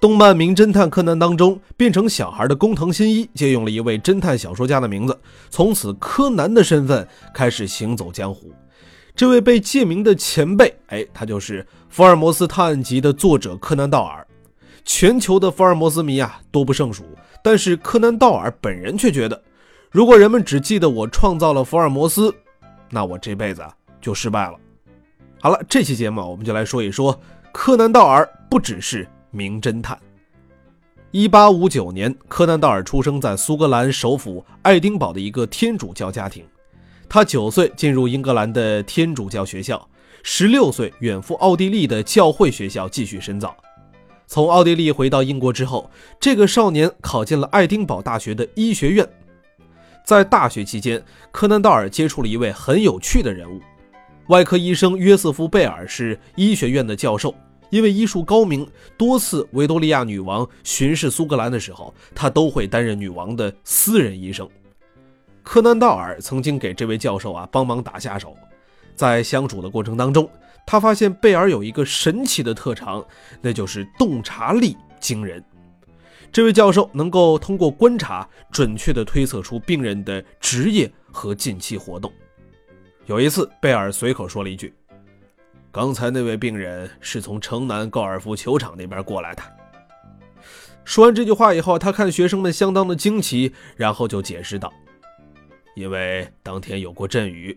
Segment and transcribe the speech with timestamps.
[0.00, 5.20] 动漫《名侦探柯南》当中，变成小孩的工藤新一借用了一位侦探小说家的名字，
[5.50, 8.50] 从此柯南的身份开始行走江湖。
[9.14, 14.26] 这位被借名的前辈，哎，他就是《福尔摩斯探案集》的作者柯南道尔。
[14.86, 17.04] 全球的福尔摩斯迷啊，多不胜数。
[17.44, 19.42] 但是柯南道尔本人却觉得，
[19.90, 22.34] 如果人们只记得我创造了福尔摩斯，
[22.88, 23.62] 那我这辈子
[24.00, 24.54] 就失败了。
[25.42, 27.20] 好了，这期节目我们就来说一说
[27.52, 29.06] 柯南道尔不只是。
[29.30, 29.98] 名侦探。
[31.12, 36.44] 一八五九年，柯南道尔出生在苏格兰首府爱丁堡的一个天主教家庭。
[37.08, 39.88] 他九岁进入英格兰的天主教学校，
[40.22, 43.56] 十六岁远赴奥地利的教会学校继续深造。
[44.28, 49.08] 从奥地利回到英国之后，这个少年考进了爱丁堡大学的医学院。
[50.04, 53.60] 在大学期间，柯南道尔接触了一位很有趣的人物——
[54.30, 57.34] 外科医生约瑟夫·贝尔，是医学院的教授。
[57.70, 64.48] 因为医术高明，多次维多利亚女王巡视苏格兰的时候，他都会担任女王的私人医生。
[65.42, 68.36] 柯南道尔曾经给这位教授啊帮忙打下手，
[68.94, 70.28] 在相处的过程当中，
[70.66, 73.04] 他发现贝尔有一个神奇的特长，
[73.40, 75.42] 那就是洞察力惊人。
[76.32, 82.12] 这位教授能够通过观察，准确地推测出病人的职业和近期活动。
[83.06, 84.72] 有一次，贝尔随口说了一句。
[85.72, 89.42] 刚才那位病人是从城南高尔夫球场那边过来的。
[90.84, 94.72] 说完这句话以后，他看学生们相当的惊奇，然后就解释道
[95.76, 97.56] ：“因为当天有过阵雨，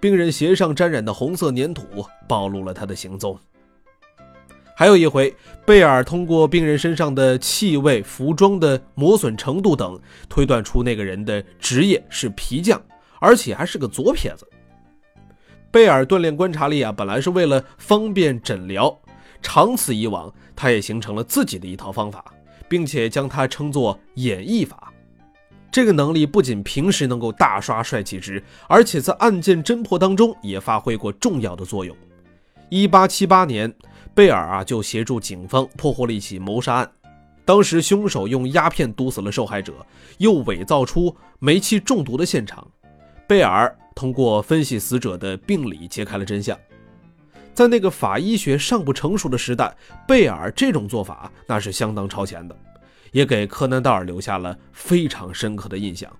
[0.00, 1.86] 病人鞋上沾染的红色粘土
[2.26, 3.38] 暴露了他的行踪。
[4.74, 5.32] 还有一回，
[5.64, 12.82] 贝尔通过病人身上的气味、服装的磨损程度等，推断出那个人的职业是皮匠，
[13.20, 14.44] 而且还是个左撇子。”
[15.72, 18.94] 贝尔锻炼观察力啊，本来是为了方便诊疗，
[19.40, 22.22] 长此以往，他也形成了自己的一套方法，
[22.68, 24.92] 并且将它称作演绎法。
[25.70, 31.96] 这个能力不仅平时能够大刷帅气值，而且在案件侦破当中也发挥过重要的作用。
[32.68, 33.72] 一八七八年，
[34.12, 36.92] 贝尔啊就协助警方破获了一起谋杀案，
[37.46, 39.72] 当时凶手用鸦片毒死了受害者，
[40.18, 42.70] 又伪造出煤气中毒的现场，
[43.26, 43.74] 贝尔。
[43.94, 46.58] 通过分析死者的病理，揭开了真相。
[47.52, 49.76] 在那个法医学尚不成熟的时代，
[50.08, 52.56] 贝尔这种做法那是相当超前的，
[53.10, 56.10] 也给柯南道尔留下了非常深刻的印象。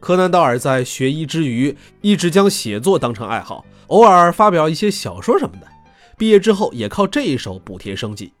[0.00, 5.66] 柯南道尔在学医之余，一直将写作当成爱好，偶尔发表一些小说什么的。
[6.18, 8.32] 毕业之后，也靠这一手补贴生计。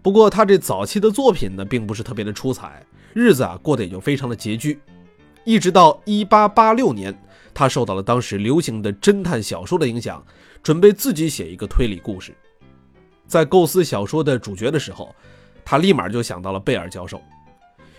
[0.00, 4.80] 不过，他这早期的作品呢，并不是特别的出彩，日子啊过得也就非常的拮据。
[5.50, 7.12] 一直到一八八六年。
[7.52, 10.24] 他受到了当时流行的侦探小说的影响，
[10.62, 12.32] 准备自己写一个推理故事。
[13.26, 15.12] 在构思小说的主角的时候，
[15.64, 17.20] 他立马就想到了贝尔教授。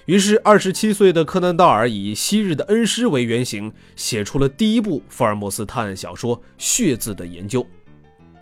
[0.05, 7.61] 于是，二十七岁的柯南道尔以昔日的恩师为原型，写出了第一部福尔摩斯探案小说《血字的研究》。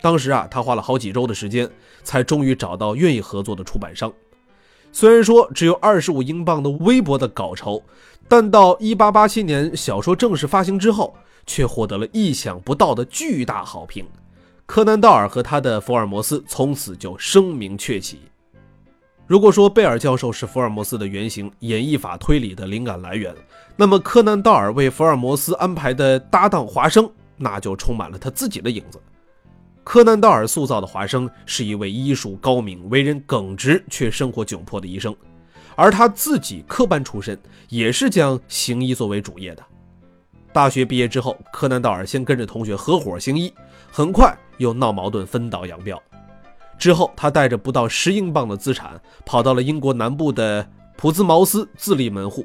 [0.00, 1.68] 当时啊，他花了好几周的时间，
[2.04, 4.10] 才终于找到愿意合作的出版商。
[4.92, 7.82] 虽然说只有二十五英镑的微薄的稿酬。
[8.28, 11.12] 但到一八八七年小说正式发行之后，
[11.46, 14.06] 却获得了意想不到的巨大好评。
[14.66, 18.20] 柯南道尔和他的福尔摩斯从此就声名鹊起。
[19.26, 23.34] 如果说贝尔教授是福尔摩斯的原型，演绎法推理的灵感来源，
[23.74, 29.00] 那么柯南道尔为福尔摩斯安排的搭档华生，那就充满了他自己的影子。
[29.82, 35.14] 柯南道尔塑造的华生是一位医术高明、为人耿直却生活窘迫的医生。
[35.74, 39.62] 而他自己科班出身，也是将行医作为主业的。
[40.52, 43.52] 大学毕业之后，柯南道尔先跟着同学合伙行医，
[43.90, 46.00] 很快又闹矛盾，分道扬镳。
[46.78, 52.44] 之后，他带着不到十英镑的资产，跑到了英国南部的普兹茅斯自立门户。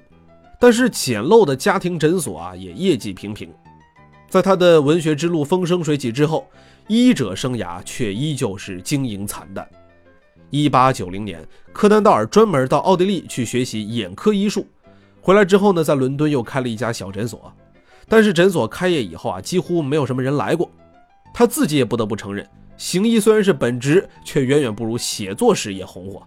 [0.59, 3.53] 但是简陋的家庭诊所啊，也业绩平平。
[4.29, 6.47] 在他的文学之路风生水起之后，
[6.87, 9.67] 医者生涯却依旧是经营惨淡。
[10.51, 11.43] 一八九零年，
[11.73, 14.67] 柯南道尔专门到奥地利去学习眼科医术，
[15.19, 17.51] 回来之后呢，在伦敦又开了一家小诊所。
[18.07, 20.69] 但是诊所开业以后啊，几乎没有什么人来过。
[21.33, 22.47] 他自己也不得不承认，
[22.77, 26.21] 行医虽然是本职，却远远不如写作事业红火。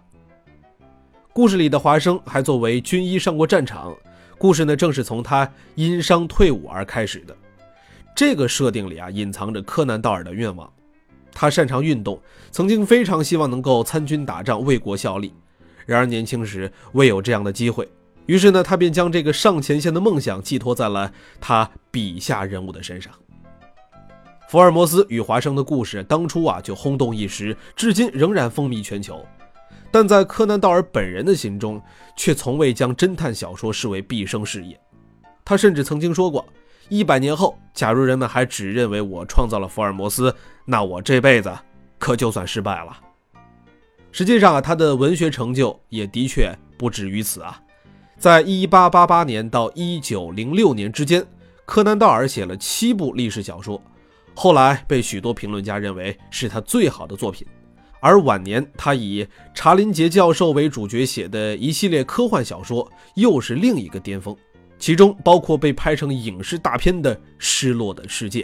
[1.31, 3.95] 故事里的华生还作为军医上过战场，
[4.37, 7.35] 故事呢正是从他因伤退伍而开始的。
[8.19, 10.69] 这个设定里啊，隐藏着柯南道尔的愿望。
[11.31, 12.21] 他擅长运动，
[12.51, 15.33] 曾经非常希望能够参军打仗，为国效力。
[15.85, 17.87] 然而年轻时未有这样的机会，
[18.25, 23.13] 于是呢，他便将这个上前线的梦想寄托在了他笔下人物的身上。
[24.49, 29.25] 福尔摩斯与华生的故事当初啊就轰动一时，至今仍然风靡全球。
[29.91, 31.81] 但在柯南道尔本人的心中，
[32.17, 34.77] 却从未将侦探小说视为毕生事业。
[35.45, 36.45] 他甚至曾经说过。
[36.89, 41.55] 一百年后，假如人们还只认为我创造了福尔摩斯，那我这辈子
[41.99, 42.99] 可就算失败了。
[44.11, 47.61] 实际上啊，他的文学成就也的确不止于此啊。
[48.17, 51.23] 在一八八八年到一九零六年之间，
[51.65, 53.79] 柯南道尔写了七部历史小说，
[54.33, 57.47] 后来被许多评论家认为是他最好的作品。
[58.01, 64.35] 而晚年，他以查林杰教授为主角写的一系列科幻小说，又是另一个巅峰。
[64.79, 68.43] 其中包括被拍成影视大片的《失落的世界》。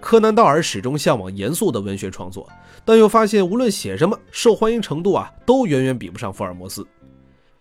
[0.00, 2.48] 柯南道尔始终向往严肃的文学创作，
[2.84, 6.86] 但又发现无论写什么，受欢迎程度啊，都远远比不上福尔摩斯。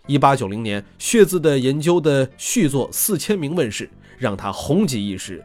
[0.07, 5.43] 一八九零年，血字的研究的续作《四千名》问世，让他红极一时。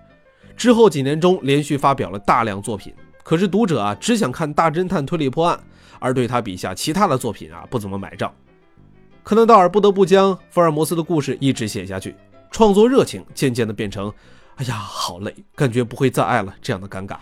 [0.56, 2.93] 之后几年中，连续发表了大量作品，
[3.23, 5.61] 可是读者啊，只想看大侦探推理破案，
[6.00, 8.35] 而对他笔下其他的作品啊，不怎么买账。
[9.28, 12.16] 柯南道尔不得不将福尔摩斯的故事一直写下去，
[12.50, 14.10] 创作热情渐渐的变成
[14.56, 17.19] “哎呀，好累，感觉不会再爱了”这样的尴尬。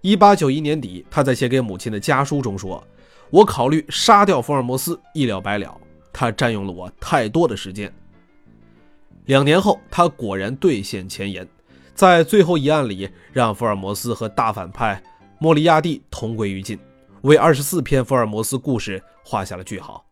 [0.00, 2.86] 一八九一年底，他在写给母亲的家书中说
[3.30, 5.76] ：“我考虑杀掉福尔摩斯，一了百了。
[6.12, 7.92] 他占用了我太多的时间。”
[9.26, 11.44] 两年后，他果然兑现前言，
[11.96, 15.02] 在最后一案里，让福尔摩斯和大反派
[15.40, 16.78] 莫里亚蒂同归于尽，
[17.22, 20.05] 为二十四篇福尔摩斯故事画下了句号。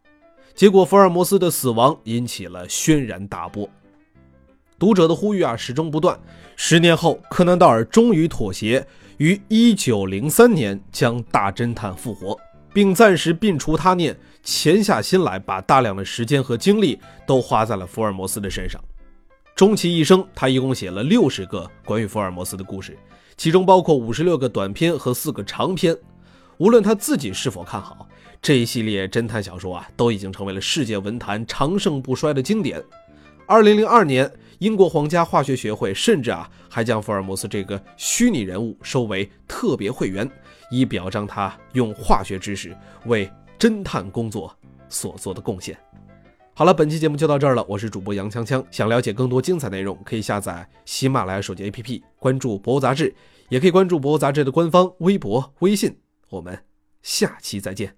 [0.55, 3.69] 结果，福尔摩斯的死亡引起了轩然大波。
[4.79, 6.17] 读者的呼吁啊，始终不断。
[6.55, 8.87] 十年后，柯南道尔终于妥协，
[9.17, 12.39] 于一九零三年将大侦探复活，
[12.73, 18.81] 并暂时摒除他念，潜下心来，把大量的时间和精力都花在了福尔摩斯的身上。
[19.57, 22.97] 终其一生，他一共写了六十个关于福尔摩斯的故事，
[23.37, 25.97] 其中包括五十六个短篇和四个长篇。
[26.59, 28.09] 无论他自己是否看好
[28.45, 32.79] 这一系列侦探小说啊，都已经成为了世界文坛长盛不衰的经典。
[33.47, 40.31] 二零零二年，英国皇家化学学会甚至啊，还将福尔摩斯这个虚拟人物收为特别会员，
[40.71, 42.77] 以表彰他用化学知识
[43.07, 44.55] 为侦探工作
[44.91, 45.75] 所做的贡献。
[46.53, 48.63] 好了，本期节目就到这儿了，我是主播杨锵锵。
[48.71, 53.09] 想了解更多精彩内容，可以下载喜马拉雅手机 APP，关注《博物杂志》，
[53.49, 55.97] 也可以关注《博物杂志》的官方微博、微信。
[56.29, 56.63] 我们
[57.01, 57.97] 下期再见。